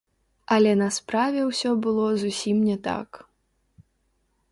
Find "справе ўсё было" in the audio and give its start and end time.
0.95-2.05